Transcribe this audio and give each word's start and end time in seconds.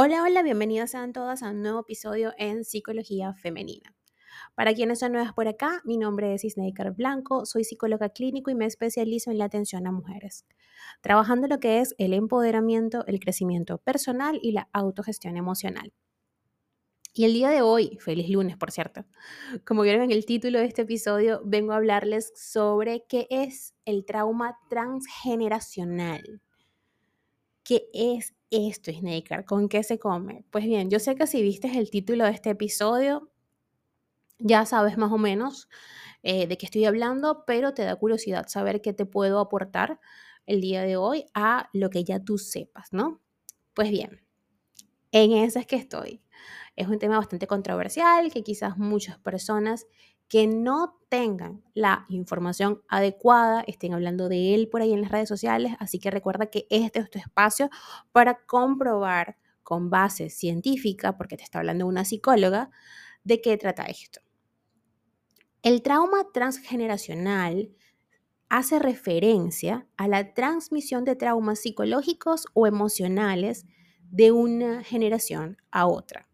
Hola, 0.00 0.22
hola, 0.22 0.44
bienvenidas 0.44 0.92
sean 0.92 1.12
todas 1.12 1.42
a 1.42 1.50
un 1.50 1.60
nuevo 1.60 1.80
episodio 1.80 2.32
en 2.38 2.64
Psicología 2.64 3.34
Femenina. 3.34 3.96
Para 4.54 4.72
quienes 4.72 5.00
son 5.00 5.10
nuevas 5.10 5.32
por 5.32 5.48
acá, 5.48 5.82
mi 5.84 5.96
nombre 5.96 6.34
es 6.34 6.44
Isneikar 6.44 6.94
Blanco, 6.94 7.44
soy 7.46 7.64
psicóloga 7.64 8.10
clínico 8.10 8.52
y 8.52 8.54
me 8.54 8.66
especializo 8.66 9.32
en 9.32 9.38
la 9.38 9.46
atención 9.46 9.88
a 9.88 9.90
mujeres, 9.90 10.46
trabajando 11.00 11.48
lo 11.48 11.58
que 11.58 11.80
es 11.80 11.96
el 11.98 12.14
empoderamiento, 12.14 13.04
el 13.08 13.18
crecimiento 13.18 13.78
personal 13.78 14.38
y 14.40 14.52
la 14.52 14.68
autogestión 14.72 15.36
emocional. 15.36 15.92
Y 17.12 17.24
el 17.24 17.32
día 17.32 17.48
de 17.48 17.62
hoy, 17.62 17.98
feliz 18.00 18.30
lunes 18.30 18.56
por 18.56 18.70
cierto, 18.70 19.04
como 19.66 19.82
vieron 19.82 20.04
en 20.04 20.12
el 20.12 20.24
título 20.26 20.60
de 20.60 20.66
este 20.66 20.82
episodio, 20.82 21.42
vengo 21.44 21.72
a 21.72 21.76
hablarles 21.76 22.32
sobre 22.36 23.04
qué 23.08 23.26
es 23.30 23.74
el 23.84 24.04
trauma 24.04 24.60
transgeneracional. 24.70 26.40
¿Qué 27.64 27.88
es 27.92 28.37
esto, 28.50 28.92
Snaker? 28.92 29.44
¿Con 29.44 29.68
qué 29.68 29.82
se 29.82 29.98
come? 29.98 30.44
Pues 30.50 30.64
bien, 30.64 30.90
yo 30.90 30.98
sé 30.98 31.14
que 31.14 31.26
si 31.26 31.42
viste 31.42 31.78
el 31.78 31.90
título 31.90 32.24
de 32.24 32.30
este 32.30 32.50
episodio, 32.50 33.30
ya 34.38 34.64
sabes 34.66 34.96
más 34.98 35.12
o 35.12 35.18
menos 35.18 35.68
eh, 36.22 36.46
de 36.46 36.58
qué 36.58 36.66
estoy 36.66 36.84
hablando, 36.84 37.44
pero 37.46 37.74
te 37.74 37.82
da 37.82 37.96
curiosidad 37.96 38.46
saber 38.48 38.80
qué 38.80 38.92
te 38.92 39.06
puedo 39.06 39.40
aportar 39.40 40.00
el 40.46 40.60
día 40.60 40.82
de 40.82 40.96
hoy 40.96 41.26
a 41.34 41.68
lo 41.72 41.90
que 41.90 42.04
ya 42.04 42.20
tú 42.20 42.38
sepas, 42.38 42.92
¿no? 42.92 43.20
Pues 43.74 43.90
bien, 43.90 44.22
en 45.12 45.32
eso 45.32 45.58
es 45.58 45.66
que 45.66 45.76
estoy. 45.76 46.22
Es 46.76 46.88
un 46.88 46.98
tema 46.98 47.18
bastante 47.18 47.46
controversial 47.46 48.32
que 48.32 48.42
quizás 48.42 48.78
muchas 48.78 49.18
personas 49.18 49.86
que 50.28 50.46
no 50.46 51.00
tengan 51.08 51.64
la 51.74 52.04
información 52.08 52.82
adecuada, 52.88 53.62
estén 53.66 53.94
hablando 53.94 54.28
de 54.28 54.54
él 54.54 54.68
por 54.68 54.82
ahí 54.82 54.92
en 54.92 55.00
las 55.00 55.10
redes 55.10 55.28
sociales, 55.28 55.72
así 55.78 55.98
que 55.98 56.10
recuerda 56.10 56.46
que 56.46 56.66
este 56.70 57.00
es 57.00 57.10
tu 57.10 57.18
espacio 57.18 57.70
para 58.12 58.44
comprobar 58.46 59.38
con 59.62 59.90
base 59.90 60.30
científica, 60.30 61.16
porque 61.16 61.36
te 61.36 61.44
está 61.44 61.58
hablando 61.58 61.86
una 61.86 62.04
psicóloga, 62.04 62.70
de 63.24 63.40
qué 63.40 63.56
trata 63.56 63.84
esto. 63.84 64.20
El 65.62 65.82
trauma 65.82 66.26
transgeneracional 66.32 67.74
hace 68.48 68.78
referencia 68.78 69.86
a 69.96 70.08
la 70.08 70.32
transmisión 70.32 71.04
de 71.04 71.16
traumas 71.16 71.60
psicológicos 71.60 72.46
o 72.54 72.66
emocionales 72.66 73.66
de 74.10 74.32
una 74.32 74.82
generación 74.84 75.58
a 75.70 75.86
otra. 75.86 76.28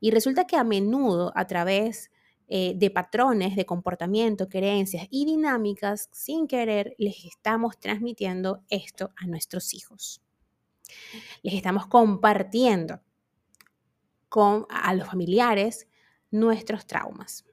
Y 0.00 0.10
resulta 0.10 0.46
que 0.46 0.56
a 0.56 0.64
menudo 0.64 1.32
a 1.36 1.46
través 1.46 2.10
eh, 2.48 2.74
de 2.76 2.90
patrones 2.90 3.56
de 3.56 3.66
comportamiento, 3.66 4.48
creencias 4.48 5.06
y 5.10 5.24
dinámicas, 5.24 6.08
sin 6.12 6.46
querer 6.46 6.94
les 6.98 7.24
estamos 7.24 7.78
transmitiendo 7.78 8.62
esto 8.68 9.12
a 9.16 9.26
nuestros 9.26 9.74
hijos. 9.74 10.22
Les 11.42 11.54
estamos 11.54 11.86
compartiendo 11.86 13.00
con, 14.28 14.66
a 14.70 14.94
los 14.94 15.08
familiares 15.08 15.86
nuestros 16.30 16.86
traumas. 16.86 17.44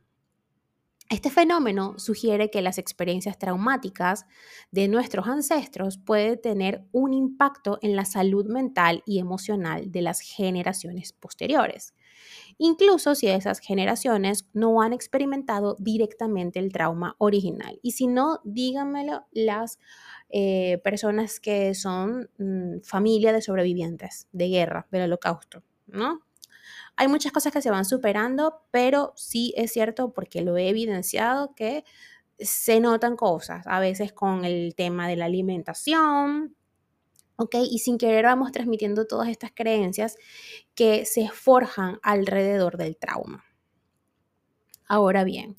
Este 1.10 1.32
fenómeno 1.32 1.98
sugiere 1.98 2.52
que 2.52 2.62
las 2.62 2.78
experiencias 2.78 3.40
traumáticas 3.40 4.28
de 4.70 4.88
nuestros 4.88 5.28
ancestros 5.28 5.98
pueden 5.98 6.40
tener 6.40 6.86
un 6.92 7.16
impacto 7.16 7.80
en 7.82 7.96
la 7.96 8.06
salud 8.06 8.46
mental 8.46 9.02
y 9.08 9.18
emocional 9.18 9.92
de 9.92 10.04
las 10.04 10.20
generaciones 10.20 11.12
posteriores, 11.14 11.96
incluso 12.58 13.16
si 13.16 13.28
esas 13.28 13.60
generaciones 13.60 14.48
no 14.54 14.82
han 14.82 14.94
experimentado 14.94 15.76
directamente 15.80 16.60
el 16.60 16.72
trauma 16.72 17.16
original. 17.18 17.80
Y 17.82 17.92
si 17.92 18.08
no, 18.08 18.40
díganmelo 18.44 19.26
las 19.32 19.80
eh, 20.30 20.80
personas 20.84 21.40
que 21.40 21.74
son 21.74 22.30
mm, 22.38 22.82
familia 22.84 23.34
de 23.34 23.42
sobrevivientes 23.42 24.28
de 24.32 24.50
guerra, 24.50 24.88
del 24.92 25.04
holocausto, 25.04 25.64
¿no? 25.88 26.22
Hay 26.96 27.08
muchas 27.08 27.32
cosas 27.32 27.54
que 27.54 27.62
se 27.62 27.72
van 27.72 27.86
superando, 27.86 28.66
pero 28.72 29.14
sí 29.16 29.54
es 29.56 29.72
cierto, 29.72 30.12
porque 30.14 30.42
lo 30.42 30.58
he 30.58 30.68
evidenciado, 30.68 31.56
que 31.56 31.86
se 32.38 32.80
notan 32.80 33.16
cosas, 33.16 33.66
a 33.68 33.80
veces 33.80 34.14
con 34.14 34.46
el 34.46 34.76
tema 34.76 35.08
de 35.08 35.16
la 35.16 35.26
alimentación, 35.26 36.56
¿ok? 37.40 37.56
Y 37.72 37.80
sin 37.80 37.98
querer 37.98 38.26
vamos 38.26 38.52
transmitiendo 38.52 39.08
todas 39.08 39.30
estas 39.30 39.52
creencias 39.56 40.18
que 40.76 41.06
se 41.06 41.30
forjan 41.30 41.98
alrededor 42.04 42.78
del 42.78 42.98
trauma. 42.98 43.46
Ahora 44.86 45.24
bien, 45.24 45.56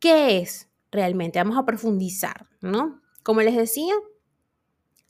¿qué 0.00 0.38
es 0.38 0.70
realmente? 0.90 1.38
Vamos 1.38 1.58
a 1.58 1.66
profundizar, 1.66 2.48
¿no? 2.62 3.02
Como 3.22 3.42
les 3.42 3.54
decía, 3.54 3.94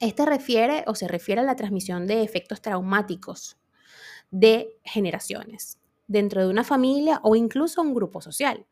este 0.00 0.26
refiere 0.26 0.82
o 0.88 0.96
se 0.96 1.06
refiere 1.06 1.42
a 1.42 1.44
la 1.44 1.54
transmisión 1.54 2.08
de 2.08 2.22
efectos 2.22 2.60
traumáticos 2.60 3.56
de 4.32 4.76
generaciones 4.82 5.78
dentro 6.08 6.42
de 6.42 6.48
una 6.48 6.64
familia 6.64 7.20
o 7.22 7.36
incluso 7.36 7.82
un 7.82 7.94
grupo 7.94 8.20
social. 8.20 8.66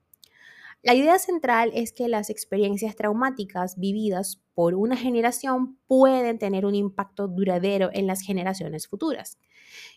La 0.82 0.94
idea 0.94 1.18
central 1.18 1.70
es 1.74 1.92
que 1.92 2.08
las 2.08 2.30
experiencias 2.30 2.96
traumáticas 2.96 3.78
vividas 3.78 4.40
por 4.54 4.74
una 4.74 4.96
generación 4.96 5.76
pueden 5.86 6.38
tener 6.38 6.64
un 6.64 6.74
impacto 6.74 7.28
duradero 7.28 7.90
en 7.92 8.06
las 8.06 8.22
generaciones 8.22 8.88
futuras, 8.88 9.38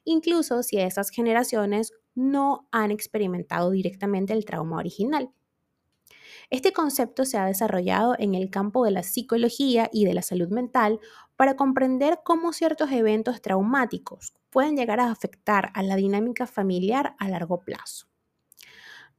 incluso 0.03 0.61
si 0.61 0.79
esas 0.79 1.09
generaciones 1.09 1.93
no 2.15 2.67
han 2.71 2.91
experimentado 2.91 3.71
directamente 3.71 4.33
el 4.33 4.43
trauma 4.43 4.77
original. 4.77 5.31
Este 6.49 6.73
concepto 6.73 7.23
se 7.23 7.37
ha 7.37 7.45
desarrollado 7.45 8.15
en 8.19 8.35
el 8.35 8.49
campo 8.49 8.83
de 8.83 8.91
la 8.91 9.03
psicología 9.03 9.89
y 9.93 10.03
de 10.03 10.13
la 10.13 10.21
salud 10.21 10.49
mental 10.49 10.99
para 11.37 11.55
comprender 11.55 12.19
cómo 12.25 12.51
ciertos 12.51 12.91
eventos 12.91 13.41
traumáticos 13.41 14.33
pueden 14.49 14.75
llegar 14.75 14.99
a 14.99 15.11
afectar 15.11 15.71
a 15.75 15.81
la 15.81 15.95
dinámica 15.95 16.45
familiar 16.45 17.15
a 17.19 17.29
largo 17.29 17.61
plazo. 17.61 18.12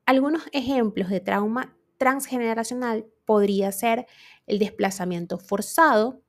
Algunos 0.07 0.43
ejemplos 0.53 1.09
de 1.09 1.21
trauma 1.21 1.75
transgeneracional 1.97 3.07
podría 3.25 3.73
ser 3.73 4.07
el 4.47 4.59
desplazamiento 4.59 5.39
forzado, 5.39 6.21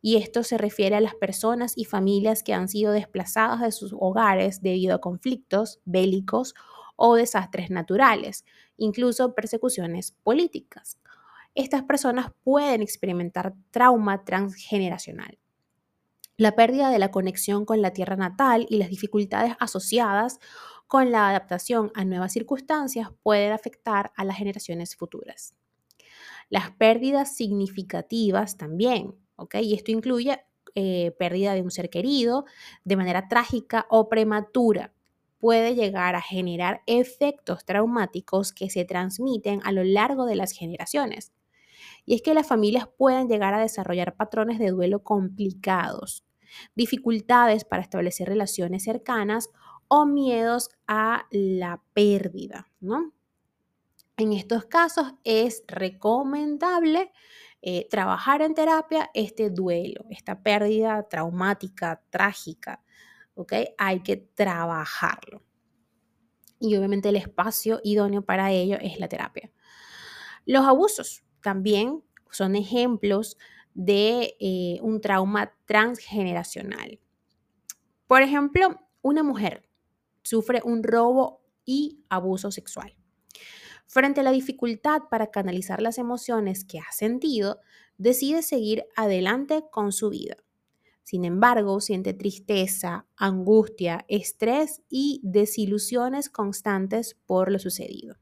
y 0.00 0.16
esto 0.16 0.42
se 0.42 0.58
refiere 0.58 0.96
a 0.96 1.00
las 1.00 1.14
personas 1.14 1.74
y 1.76 1.84
familias 1.84 2.42
que 2.42 2.54
han 2.54 2.68
sido 2.68 2.92
desplazadas 2.92 3.60
de 3.60 3.70
sus 3.70 3.94
hogares 3.98 4.60
debido 4.60 4.96
a 4.96 5.00
conflictos 5.00 5.80
bélicos 5.84 6.54
o 6.96 7.14
desastres 7.14 7.70
naturales, 7.70 8.44
incluso 8.76 9.34
persecuciones 9.34 10.12
políticas. 10.24 10.98
Estas 11.54 11.82
personas 11.84 12.32
pueden 12.42 12.82
experimentar 12.82 13.54
trauma 13.70 14.24
transgeneracional. 14.24 15.38
La 16.36 16.56
pérdida 16.56 16.90
de 16.90 16.98
la 16.98 17.10
conexión 17.10 17.64
con 17.64 17.82
la 17.82 17.92
tierra 17.92 18.16
natal 18.16 18.66
y 18.68 18.78
las 18.78 18.88
dificultades 18.88 19.54
asociadas 19.60 20.40
con 20.92 21.10
la 21.10 21.30
adaptación 21.30 21.90
a 21.94 22.04
nuevas 22.04 22.34
circunstancias 22.34 23.08
pueden 23.22 23.52
afectar 23.52 24.12
a 24.14 24.26
las 24.26 24.36
generaciones 24.36 24.94
futuras. 24.94 25.54
Las 26.50 26.72
pérdidas 26.72 27.34
significativas 27.34 28.58
también. 28.58 29.14
Y 29.54 29.72
esto 29.72 29.90
incluye 29.90 30.44
eh, 30.74 31.12
pérdida 31.18 31.54
de 31.54 31.62
un 31.62 31.70
ser 31.70 31.88
querido 31.88 32.44
de 32.84 32.96
manera 32.96 33.26
trágica 33.26 33.86
o 33.88 34.10
prematura. 34.10 34.92
Puede 35.38 35.74
llegar 35.74 36.14
a 36.14 36.20
generar 36.20 36.82
efectos 36.84 37.64
traumáticos 37.64 38.52
que 38.52 38.68
se 38.68 38.84
transmiten 38.84 39.62
a 39.64 39.72
lo 39.72 39.84
largo 39.84 40.26
de 40.26 40.36
las 40.36 40.52
generaciones. 40.52 41.32
Y 42.04 42.16
es 42.16 42.20
que 42.20 42.34
las 42.34 42.46
familias 42.46 42.86
pueden 42.98 43.28
llegar 43.28 43.54
a 43.54 43.62
desarrollar 43.62 44.14
patrones 44.14 44.58
de 44.58 44.68
duelo 44.68 45.02
complicados, 45.02 46.22
dificultades 46.74 47.64
para 47.64 47.80
establecer 47.80 48.28
relaciones 48.28 48.84
cercanas 48.84 49.48
o 49.94 50.06
miedos 50.06 50.70
a 50.86 51.26
la 51.30 51.82
pérdida, 51.92 52.66
¿no? 52.80 53.12
En 54.16 54.32
estos 54.32 54.64
casos 54.64 55.12
es 55.22 55.64
recomendable 55.68 57.12
eh, 57.60 57.86
trabajar 57.90 58.40
en 58.40 58.54
terapia 58.54 59.10
este 59.12 59.50
duelo, 59.50 60.06
esta 60.08 60.42
pérdida 60.42 61.06
traumática, 61.10 62.02
trágica, 62.08 62.82
¿ok? 63.34 63.52
Hay 63.76 64.00
que 64.00 64.16
trabajarlo. 64.16 65.42
Y 66.58 66.74
obviamente 66.76 67.10
el 67.10 67.16
espacio 67.16 67.78
idóneo 67.84 68.22
para 68.22 68.50
ello 68.50 68.78
es 68.80 68.98
la 68.98 69.08
terapia. 69.08 69.52
Los 70.46 70.64
abusos 70.64 71.22
también 71.42 72.02
son 72.30 72.56
ejemplos 72.56 73.36
de 73.74 74.38
eh, 74.40 74.78
un 74.80 75.02
trauma 75.02 75.52
transgeneracional. 75.66 76.98
Por 78.06 78.22
ejemplo, 78.22 78.80
una 79.02 79.22
mujer 79.22 79.68
sufre 80.22 80.60
un 80.64 80.82
robo 80.82 81.42
y 81.64 82.04
abuso 82.08 82.50
sexual. 82.50 82.96
Frente 83.86 84.20
a 84.20 84.24
la 84.24 84.30
dificultad 84.30 85.02
para 85.10 85.30
canalizar 85.30 85.82
las 85.82 85.98
emociones 85.98 86.64
que 86.64 86.78
ha 86.78 86.90
sentido, 86.92 87.60
decide 87.98 88.42
seguir 88.42 88.84
adelante 88.96 89.64
con 89.70 89.92
su 89.92 90.10
vida. 90.10 90.36
Sin 91.04 91.24
embargo, 91.24 91.80
siente 91.80 92.14
tristeza, 92.14 93.06
angustia, 93.16 94.04
estrés 94.08 94.82
y 94.88 95.20
desilusiones 95.22 96.30
constantes 96.30 97.18
por 97.26 97.50
lo 97.50 97.58
sucedido. 97.58 98.16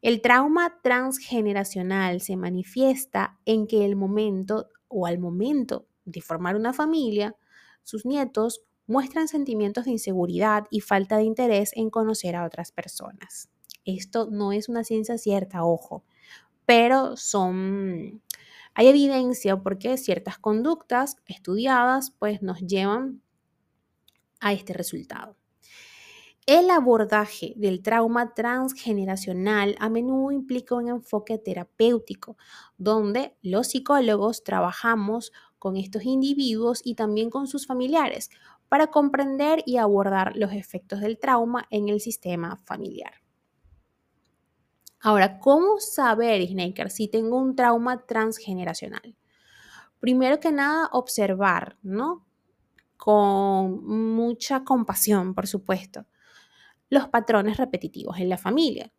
El 0.00 0.20
trauma 0.20 0.80
transgeneracional 0.82 2.20
se 2.20 2.36
manifiesta 2.36 3.38
en 3.44 3.66
que 3.66 3.84
el 3.84 3.96
momento 3.96 4.68
o 4.88 5.06
al 5.06 5.18
momento 5.18 5.88
de 6.04 6.20
formar 6.20 6.56
una 6.56 6.72
familia, 6.72 7.36
sus 7.82 8.06
nietos 8.06 8.62
muestran 8.86 9.28
sentimientos 9.28 9.84
de 9.84 9.92
inseguridad 9.92 10.66
y 10.70 10.80
falta 10.80 11.16
de 11.16 11.24
interés 11.24 11.70
en 11.74 11.90
conocer 11.90 12.36
a 12.36 12.44
otras 12.44 12.72
personas. 12.72 13.50
Esto 13.84 14.28
no 14.30 14.52
es 14.52 14.68
una 14.68 14.84
ciencia 14.84 15.18
cierta, 15.18 15.64
ojo, 15.64 16.04
pero 16.66 17.16
son 17.16 18.22
hay 18.74 18.88
evidencia 18.88 19.56
porque 19.62 19.96
ciertas 19.96 20.38
conductas 20.38 21.16
estudiadas 21.26 22.10
pues 22.18 22.42
nos 22.42 22.58
llevan 22.60 23.22
a 24.40 24.52
este 24.52 24.72
resultado. 24.72 25.36
El 26.46 26.68
abordaje 26.68 27.54
del 27.56 27.82
trauma 27.82 28.34
transgeneracional 28.34 29.76
a 29.78 29.88
menudo 29.88 30.30
implica 30.30 30.74
un 30.74 30.88
enfoque 30.88 31.38
terapéutico, 31.38 32.36
donde 32.76 33.34
los 33.40 33.68
psicólogos 33.68 34.44
trabajamos 34.44 35.32
con 35.58 35.76
estos 35.78 36.04
individuos 36.04 36.82
y 36.84 36.96
también 36.96 37.30
con 37.30 37.46
sus 37.46 37.66
familiares 37.66 38.28
para 38.68 38.88
comprender 38.88 39.62
y 39.66 39.76
abordar 39.76 40.36
los 40.36 40.52
efectos 40.52 41.00
del 41.00 41.18
trauma 41.18 41.66
en 41.70 41.88
el 41.88 42.00
sistema 42.00 42.56
familiar. 42.56 43.14
Ahora, 45.00 45.38
¿cómo 45.38 45.80
saber, 45.80 46.46
Snaker, 46.46 46.90
si 46.90 47.08
tengo 47.08 47.38
un 47.38 47.54
trauma 47.54 48.06
transgeneracional? 48.06 49.14
Primero 50.00 50.40
que 50.40 50.50
nada, 50.50 50.88
observar, 50.92 51.76
¿no? 51.82 52.26
Con 52.96 53.84
mucha 53.86 54.64
compasión, 54.64 55.34
por 55.34 55.46
supuesto, 55.46 56.06
los 56.88 57.08
patrones 57.08 57.58
repetitivos 57.58 58.18
en 58.18 58.30
la 58.30 58.38
familia. 58.38 58.92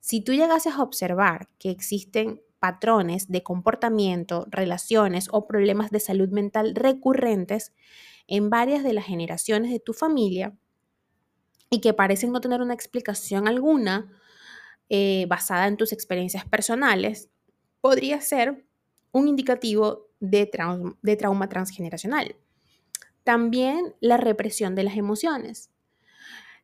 Si 0.00 0.20
tú 0.20 0.32
llegases 0.32 0.74
a 0.74 0.82
observar 0.82 1.48
que 1.60 1.70
existen 1.70 2.42
patrones 2.62 3.26
de 3.26 3.42
comportamiento, 3.42 4.46
relaciones 4.48 5.26
o 5.32 5.48
problemas 5.48 5.90
de 5.90 5.98
salud 5.98 6.28
mental 6.28 6.76
recurrentes 6.76 7.72
en 8.28 8.50
varias 8.50 8.84
de 8.84 8.92
las 8.92 9.04
generaciones 9.04 9.72
de 9.72 9.80
tu 9.80 9.92
familia 9.92 10.56
y 11.70 11.80
que 11.80 11.92
parecen 11.92 12.30
no 12.30 12.40
tener 12.40 12.62
una 12.62 12.72
explicación 12.72 13.48
alguna, 13.48 14.16
eh, 14.88 15.26
basada 15.28 15.66
en 15.66 15.76
tus 15.76 15.92
experiencias 15.92 16.44
personales, 16.44 17.30
podría 17.80 18.20
ser 18.20 18.64
un 19.10 19.26
indicativo 19.26 20.06
de, 20.20 20.48
de 21.02 21.16
trauma 21.16 21.48
transgeneracional. 21.48 22.36
También 23.24 23.96
la 23.98 24.18
represión 24.18 24.76
de 24.76 24.84
las 24.84 24.96
emociones. 24.96 25.72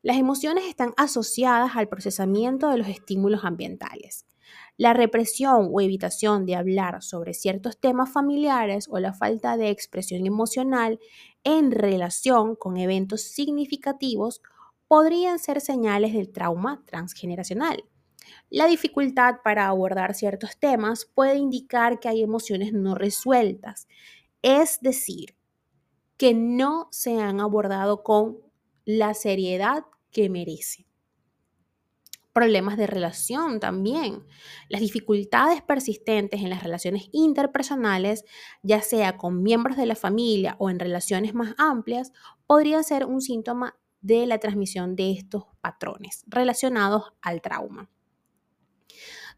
Las 0.02 0.16
emociones 0.16 0.64
están 0.66 0.94
asociadas 0.96 1.74
al 1.74 1.88
procesamiento 1.88 2.70
de 2.70 2.78
los 2.78 2.86
estímulos 2.86 3.44
ambientales. 3.44 4.28
La 4.76 4.92
represión 4.92 5.70
o 5.72 5.80
evitación 5.80 6.46
de 6.46 6.54
hablar 6.54 7.02
sobre 7.02 7.34
ciertos 7.34 7.78
temas 7.78 8.10
familiares 8.10 8.86
o 8.90 8.98
la 8.98 9.12
falta 9.12 9.56
de 9.56 9.70
expresión 9.70 10.26
emocional 10.26 11.00
en 11.44 11.70
relación 11.70 12.54
con 12.54 12.76
eventos 12.76 13.22
significativos 13.22 14.40
podrían 14.86 15.38
ser 15.38 15.60
señales 15.60 16.14
del 16.14 16.30
trauma 16.30 16.82
transgeneracional. 16.86 17.84
La 18.50 18.66
dificultad 18.66 19.36
para 19.44 19.68
abordar 19.68 20.14
ciertos 20.14 20.56
temas 20.58 21.04
puede 21.04 21.36
indicar 21.36 22.00
que 22.00 22.08
hay 22.08 22.22
emociones 22.22 22.72
no 22.72 22.94
resueltas, 22.94 23.88
es 24.42 24.80
decir, 24.80 25.34
que 26.16 26.34
no 26.34 26.88
se 26.90 27.20
han 27.20 27.40
abordado 27.40 28.02
con 28.02 28.38
la 28.84 29.14
seriedad 29.14 29.84
que 30.10 30.28
merecen. 30.28 30.87
Problemas 32.38 32.76
de 32.76 32.86
relación 32.86 33.58
también. 33.58 34.24
Las 34.68 34.80
dificultades 34.80 35.60
persistentes 35.60 36.40
en 36.40 36.50
las 36.50 36.62
relaciones 36.62 37.08
interpersonales, 37.10 38.24
ya 38.62 38.80
sea 38.80 39.16
con 39.16 39.42
miembros 39.42 39.76
de 39.76 39.86
la 39.86 39.96
familia 39.96 40.54
o 40.60 40.70
en 40.70 40.78
relaciones 40.78 41.34
más 41.34 41.56
amplias, 41.58 42.12
podrían 42.46 42.84
ser 42.84 43.06
un 43.06 43.22
síntoma 43.22 43.76
de 44.02 44.24
la 44.26 44.38
transmisión 44.38 44.94
de 44.94 45.10
estos 45.10 45.46
patrones 45.60 46.22
relacionados 46.28 47.12
al 47.22 47.42
trauma. 47.42 47.90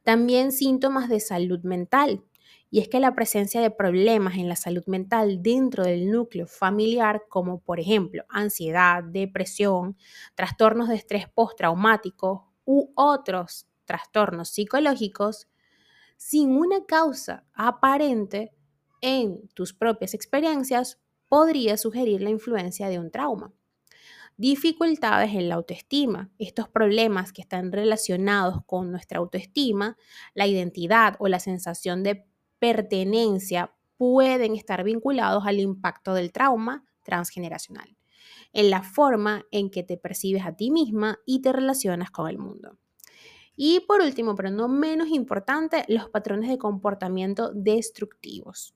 También 0.02 0.52
síntomas 0.52 1.08
de 1.08 1.20
salud 1.20 1.60
mental. 1.62 2.22
Y 2.68 2.80
es 2.80 2.88
que 2.88 3.00
la 3.00 3.14
presencia 3.14 3.62
de 3.62 3.70
problemas 3.70 4.36
en 4.36 4.46
la 4.46 4.56
salud 4.56 4.84
mental 4.86 5.42
dentro 5.42 5.84
del 5.84 6.10
núcleo 6.10 6.46
familiar, 6.46 7.22
como 7.30 7.62
por 7.62 7.80
ejemplo 7.80 8.24
ansiedad, 8.28 9.02
depresión, 9.02 9.96
trastornos 10.34 10.90
de 10.90 10.96
estrés 10.96 11.26
postraumático 11.30 12.49
u 12.64 12.92
otros 12.94 13.66
trastornos 13.84 14.50
psicológicos, 14.50 15.48
sin 16.16 16.56
una 16.56 16.84
causa 16.86 17.44
aparente 17.54 18.52
en 19.00 19.48
tus 19.54 19.72
propias 19.72 20.14
experiencias, 20.14 20.98
podría 21.28 21.76
sugerir 21.76 22.22
la 22.22 22.30
influencia 22.30 22.88
de 22.88 22.98
un 22.98 23.10
trauma 23.10 23.52
dificultades 24.40 25.34
en 25.34 25.50
la 25.50 25.56
autoestima. 25.56 26.30
Estos 26.38 26.66
problemas 26.66 27.30
que 27.30 27.42
están 27.42 27.72
relacionados 27.72 28.64
con 28.64 28.90
nuestra 28.90 29.18
autoestima, 29.18 29.98
la 30.32 30.46
identidad 30.46 31.16
o 31.18 31.28
la 31.28 31.38
sensación 31.40 32.02
de 32.02 32.24
pertenencia 32.58 33.74
pueden 33.98 34.54
estar 34.54 34.82
vinculados 34.82 35.44
al 35.46 35.60
impacto 35.60 36.14
del 36.14 36.32
trauma 36.32 36.86
transgeneracional, 37.02 37.94
en 38.52 38.70
la 38.70 38.82
forma 38.82 39.44
en 39.50 39.70
que 39.70 39.82
te 39.82 39.96
percibes 39.96 40.44
a 40.44 40.56
ti 40.56 40.70
misma 40.70 41.18
y 41.26 41.42
te 41.42 41.52
relacionas 41.52 42.10
con 42.10 42.28
el 42.28 42.38
mundo. 42.38 42.78
Y 43.56 43.80
por 43.80 44.00
último, 44.00 44.34
pero 44.34 44.50
no 44.50 44.68
menos 44.68 45.08
importante, 45.08 45.84
los 45.88 46.08
patrones 46.08 46.48
de 46.48 46.58
comportamiento 46.58 47.52
destructivos. 47.52 48.74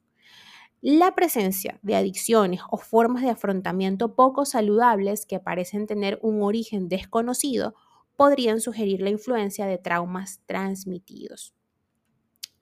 La 0.80 1.14
presencia 1.14 1.78
de 1.80 1.96
adicciones 1.96 2.60
o 2.70 2.76
formas 2.76 3.22
de 3.22 3.30
afrontamiento 3.30 4.14
poco 4.14 4.44
saludables 4.44 5.24
que 5.24 5.40
parecen 5.40 5.86
tener 5.86 6.18
un 6.20 6.42
origen 6.42 6.88
desconocido 6.88 7.74
podrían 8.16 8.60
sugerir 8.60 9.00
la 9.00 9.08
influencia 9.08 9.64
de 9.64 9.78
traumas 9.78 10.42
transmitidos. 10.44 11.54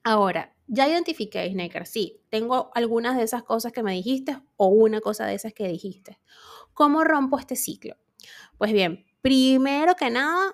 Ahora, 0.03 0.55
ya 0.67 0.87
identifiqué, 0.87 1.49
Snaker, 1.51 1.85
sí, 1.85 2.21
tengo 2.29 2.71
algunas 2.75 3.17
de 3.17 3.23
esas 3.23 3.43
cosas 3.43 3.71
que 3.71 3.83
me 3.83 3.93
dijiste 3.93 4.37
o 4.55 4.67
una 4.67 5.01
cosa 5.01 5.25
de 5.25 5.35
esas 5.35 5.53
que 5.53 5.67
dijiste. 5.67 6.19
¿Cómo 6.73 7.03
rompo 7.03 7.39
este 7.39 7.55
ciclo? 7.55 7.95
Pues 8.57 8.71
bien, 8.73 9.05
primero 9.21 9.95
que 9.95 10.09
nada, 10.09 10.53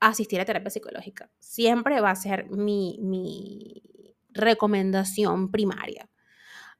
asistir 0.00 0.40
a 0.40 0.44
terapia 0.44 0.70
psicológica. 0.70 1.30
Siempre 1.38 2.00
va 2.00 2.10
a 2.10 2.16
ser 2.16 2.50
mi, 2.50 2.98
mi 3.00 3.82
recomendación 4.36 5.50
primaria. 5.50 6.08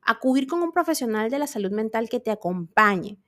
Acudir 0.03 0.47
con 0.47 0.63
un 0.63 0.73
profesional 0.73 1.31
de 1.31 1.39
la 1.39 1.47
salud 1.47 1.73
mental 1.73 2.09
que 2.09 2.21
te 2.21 2.31
acompañe. 2.31 3.19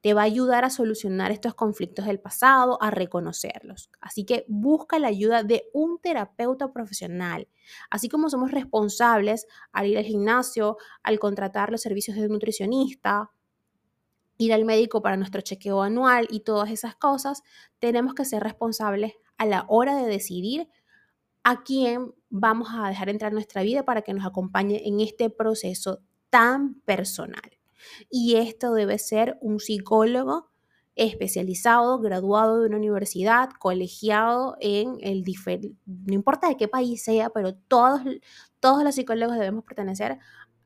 Te 0.00 0.14
va 0.14 0.22
a 0.22 0.24
ayudar 0.24 0.64
a 0.64 0.70
solucionar 0.70 1.30
estos 1.30 1.54
conflictos 1.54 2.06
del 2.06 2.20
pasado, 2.20 2.82
a 2.82 2.90
reconocerlos. 2.90 3.90
Así 4.00 4.24
que 4.24 4.46
busca 4.48 4.98
la 4.98 5.08
ayuda 5.08 5.42
de 5.42 5.64
un 5.74 5.98
terapeuta 6.00 6.72
profesional. 6.72 7.48
Así 7.90 8.08
como 8.08 8.30
somos 8.30 8.50
responsables 8.50 9.46
al 9.72 9.88
ir 9.88 9.98
al 9.98 10.04
gimnasio, 10.04 10.78
al 11.02 11.18
contratar 11.18 11.70
los 11.70 11.82
servicios 11.82 12.16
de 12.16 12.28
nutricionista, 12.28 13.30
ir 14.40 14.54
al 14.54 14.64
médico 14.64 15.02
para 15.02 15.18
nuestro 15.18 15.42
chequeo 15.42 15.82
anual 15.82 16.26
y 16.30 16.40
todas 16.40 16.70
esas 16.70 16.96
cosas, 16.96 17.42
tenemos 17.78 18.14
que 18.14 18.24
ser 18.24 18.42
responsables 18.42 19.12
a 19.36 19.44
la 19.44 19.66
hora 19.68 19.94
de 19.96 20.06
decidir 20.06 20.68
a 21.44 21.62
quién 21.62 22.14
vamos 22.30 22.68
a 22.72 22.88
dejar 22.88 23.10
entrar 23.10 23.32
en 23.32 23.34
nuestra 23.34 23.62
vida 23.62 23.84
para 23.84 24.00
que 24.00 24.14
nos 24.14 24.24
acompañe 24.24 24.80
en 24.86 25.00
este 25.00 25.28
proceso 25.28 26.00
tan 26.30 26.80
personal. 26.86 27.58
Y 28.08 28.36
esto 28.36 28.72
debe 28.72 28.98
ser 28.98 29.36
un 29.42 29.60
psicólogo 29.60 30.50
especializado, 30.96 31.98
graduado 32.00 32.60
de 32.60 32.66
una 32.66 32.78
universidad, 32.78 33.50
colegiado 33.58 34.56
en 34.60 34.96
el 35.02 35.22
no 35.86 36.14
importa 36.14 36.48
de 36.48 36.56
qué 36.56 36.66
país 36.66 37.02
sea, 37.02 37.28
pero 37.28 37.54
todos, 37.54 38.00
todos 38.58 38.84
los 38.84 38.94
psicólogos 38.94 39.36
debemos 39.36 39.64
pertenecer, 39.64 40.18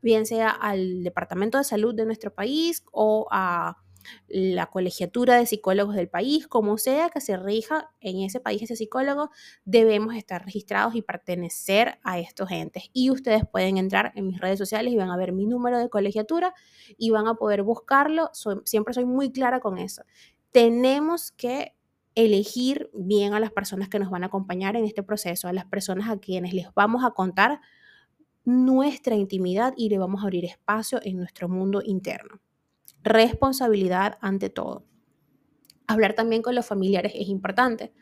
bien 0.05 0.27
sea 0.27 0.49
al 0.49 1.03
departamento 1.03 1.57
de 1.57 1.63
salud 1.63 1.95
de 1.95 2.05
nuestro 2.05 2.31
país 2.31 2.83
o 2.91 3.27
a 3.31 3.75
la 4.27 4.67
colegiatura 4.67 5.35
de 5.35 5.47
psicólogos 5.47 5.95
del 5.95 6.09
país, 6.09 6.47
como 6.47 6.77
sea 6.77 7.09
que 7.09 7.19
se 7.21 7.37
rija 7.37 7.89
en 8.01 8.21
ese 8.21 8.39
país 8.39 8.61
ese 8.61 8.75
psicólogo, 8.75 9.31
debemos 9.65 10.13
estar 10.13 10.45
registrados 10.45 10.93
y 10.93 11.01
pertenecer 11.01 11.97
a 12.03 12.19
estos 12.19 12.51
entes. 12.51 12.83
Y 12.93 13.09
ustedes 13.09 13.45
pueden 13.51 13.77
entrar 13.77 14.11
en 14.15 14.27
mis 14.27 14.39
redes 14.39 14.59
sociales 14.59 14.93
y 14.93 14.95
van 14.95 15.09
a 15.09 15.17
ver 15.17 15.33
mi 15.33 15.47
número 15.47 15.79
de 15.79 15.89
colegiatura 15.89 16.53
y 16.99 17.09
van 17.09 17.27
a 17.27 17.33
poder 17.33 17.63
buscarlo. 17.63 18.29
siempre 18.63 18.93
soy 18.93 19.05
muy 19.05 19.31
clara 19.31 19.59
con 19.59 19.79
eso. 19.79 20.03
Tenemos 20.51 21.31
que 21.31 21.75
elegir 22.13 22.91
bien 22.93 23.33
a 23.33 23.39
las 23.39 23.51
personas 23.51 23.89
que 23.89 23.97
nos 23.97 24.11
van 24.11 24.23
a 24.23 24.27
acompañar 24.27 24.75
en 24.75 24.85
este 24.85 25.01
proceso, 25.01 25.47
a 25.47 25.53
las 25.53 25.65
personas 25.65 26.11
a 26.11 26.19
quienes 26.19 26.53
les 26.53 26.71
vamos 26.75 27.03
a 27.03 27.09
contar 27.09 27.59
nuestra 28.45 29.15
intimidad 29.15 29.73
y 29.75 29.89
le 29.89 29.97
vamos 29.97 30.21
a 30.21 30.27
abrir 30.27 30.45
espacio 30.45 30.99
en 31.03 31.17
nuestro 31.17 31.49
mundo 31.49 31.81
interno 31.83 32.39
responsabilidad 33.05 34.17
ante 34.19 34.49
todo. 34.49 34.83
Hablar 35.87 36.15
también 36.15 36.41
con 36.41 36.55
los 36.55 36.65
familiares 36.65 37.13
es 37.15 37.29
importante. 37.29 37.93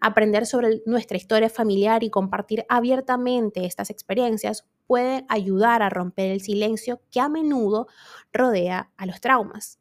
Aprender 0.00 0.44
sobre 0.44 0.82
nuestra 0.84 1.16
historia 1.16 1.48
familiar 1.48 2.04
y 2.04 2.10
compartir 2.10 2.66
abiertamente 2.68 3.64
estas 3.64 3.88
experiencias 3.88 4.66
puede 4.86 5.24
ayudar 5.30 5.82
a 5.82 5.88
romper 5.88 6.30
el 6.30 6.42
silencio 6.42 7.00
que 7.10 7.18
a 7.18 7.30
menudo 7.30 7.88
rodea 8.32 8.92
a 8.96 9.06
los 9.06 9.20
traumas. 9.20 9.80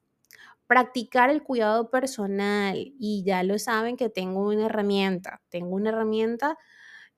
practicar 0.68 1.30
el 1.30 1.44
cuidado 1.44 1.92
personal 1.92 2.92
y 2.98 3.24
ya 3.24 3.44
lo 3.44 3.60
saben 3.60 3.98
que 3.98 4.10
tengo 4.10 4.48
una 4.48 4.66
herramienta, 4.66 5.44
tengo 5.50 5.76
una 5.76 5.90
herramienta 5.90 6.58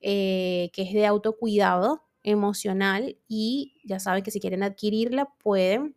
eh, 0.00 0.68
que 0.74 0.82
es 0.82 0.92
de 0.92 1.06
autocuidado 1.06 2.07
emocional 2.30 3.18
y 3.26 3.80
ya 3.84 3.98
saben 4.00 4.22
que 4.22 4.30
si 4.30 4.40
quieren 4.40 4.62
adquirirla 4.62 5.26
pueden 5.42 5.96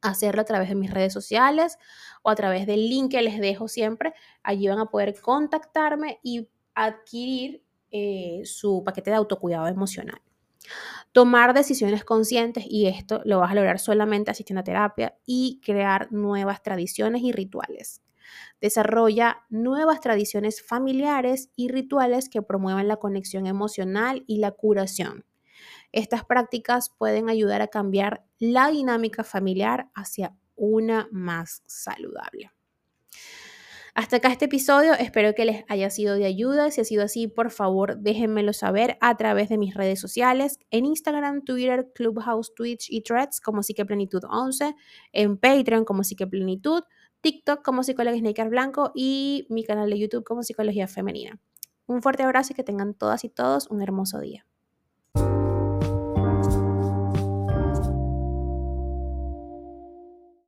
hacerlo 0.00 0.42
a 0.42 0.44
través 0.44 0.68
de 0.68 0.74
mis 0.74 0.90
redes 0.90 1.12
sociales 1.12 1.78
o 2.22 2.30
a 2.30 2.34
través 2.34 2.66
del 2.66 2.88
link 2.88 3.12
que 3.12 3.22
les 3.22 3.40
dejo 3.40 3.68
siempre. 3.68 4.14
Allí 4.42 4.68
van 4.68 4.78
a 4.78 4.86
poder 4.86 5.18
contactarme 5.20 6.20
y 6.22 6.48
adquirir 6.74 7.64
eh, 7.90 8.42
su 8.44 8.82
paquete 8.84 9.10
de 9.10 9.16
autocuidado 9.16 9.66
emocional. 9.66 10.20
Tomar 11.12 11.54
decisiones 11.54 12.04
conscientes 12.04 12.64
y 12.68 12.86
esto 12.86 13.22
lo 13.24 13.38
vas 13.38 13.52
a 13.52 13.54
lograr 13.54 13.78
solamente 13.78 14.30
asistiendo 14.30 14.60
a 14.60 14.64
terapia 14.64 15.16
y 15.24 15.60
crear 15.64 16.12
nuevas 16.12 16.62
tradiciones 16.62 17.22
y 17.22 17.32
rituales. 17.32 18.02
Desarrolla 18.60 19.44
nuevas 19.48 20.00
tradiciones 20.00 20.62
familiares 20.62 21.50
y 21.56 21.68
rituales 21.68 22.28
que 22.28 22.42
promuevan 22.42 22.88
la 22.88 22.96
conexión 22.96 23.46
emocional 23.46 24.24
y 24.26 24.38
la 24.38 24.52
curación. 24.52 25.24
Estas 25.92 26.24
prácticas 26.24 26.90
pueden 26.90 27.28
ayudar 27.28 27.62
a 27.62 27.68
cambiar 27.68 28.24
la 28.38 28.68
dinámica 28.68 29.24
familiar 29.24 29.90
hacia 29.94 30.36
una 30.54 31.08
más 31.10 31.62
saludable. 31.66 32.50
Hasta 33.98 34.18
acá 34.18 34.28
este 34.28 34.44
episodio, 34.44 34.92
espero 34.94 35.34
que 35.34 35.44
les 35.44 35.64
haya 35.66 35.90
sido 35.90 36.14
de 36.14 36.24
ayuda. 36.24 36.70
Si 36.70 36.80
ha 36.80 36.84
sido 36.84 37.02
así, 37.02 37.26
por 37.26 37.50
favor, 37.50 37.98
déjenmelo 37.98 38.52
saber 38.52 38.96
a 39.00 39.16
través 39.16 39.48
de 39.48 39.58
mis 39.58 39.74
redes 39.74 39.98
sociales, 39.98 40.60
en 40.70 40.84
Instagram, 40.84 41.42
Twitter, 41.42 41.90
Clubhouse, 41.96 42.54
Twitch 42.54 42.86
y 42.90 43.00
Threads 43.02 43.40
como 43.40 43.64
Psiqueplenitud 43.64 44.22
11, 44.30 44.76
en 45.12 45.36
Patreon 45.36 45.84
como 45.84 46.04
Psiqueplenitud, 46.04 46.84
TikTok 47.20 47.62
como 47.62 47.82
Psicóloga 47.82 48.16
Snaker 48.16 48.48
Blanco 48.48 48.92
y 48.94 49.46
mi 49.50 49.64
canal 49.64 49.90
de 49.90 49.98
YouTube 49.98 50.24
como 50.24 50.42
Psicología 50.42 50.88
Femenina. 50.88 51.38
Un 51.86 52.02
fuerte 52.02 52.22
abrazo 52.22 52.52
y 52.52 52.56
que 52.56 52.64
tengan 52.64 52.94
todas 52.94 53.24
y 53.24 53.28
todos 53.28 53.68
un 53.70 53.82
hermoso 53.82 54.20
día. 54.20 54.47